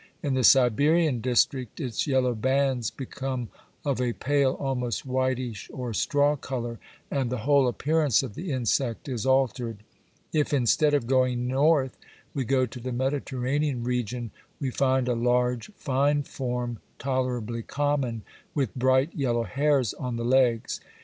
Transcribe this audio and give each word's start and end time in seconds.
In 0.23 0.33
the 0.33 0.43
Siberian 0.43 1.21
district 1.21 1.79
its 1.79 2.07
yellow 2.07 2.33
bands 2.33 2.89
become 2.89 3.49
of 3.85 4.01
a 4.01 4.13
pale, 4.13 4.53
almost 4.53 5.05
whitish 5.05 5.69
or 5.71 5.93
straw 5.93 6.35
colour, 6.35 6.79
and 7.11 7.29
the 7.29 7.45
whole 7.45 7.67
appearance 7.67 8.23
of 8.23 8.33
the 8.33 8.51
insect 8.51 9.07
is 9.07 9.27
altered. 9.27 9.83
If, 10.33 10.55
instead 10.55 10.95
of 10.95 11.05
going 11.05 11.47
north, 11.47 11.99
we 12.33 12.45
go 12.45 12.65
to 12.65 12.79
the 12.79 12.91
Mediterranean 12.91 13.83
region 13.83 14.31
we 14.59 14.71
find 14.71 15.07
a 15.07 15.13
large, 15.13 15.71
fine 15.75 16.23
form 16.23 16.79
tolerably 16.97 17.61
common, 17.61 18.23
with 18.55 18.73
bright 18.73 19.13
yellow 19.13 19.43
hairs 19.43 19.93
on 19.93 20.15
the 20.15 20.25
legs. 20.25 20.79